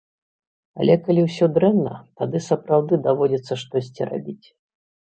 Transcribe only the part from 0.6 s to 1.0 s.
Але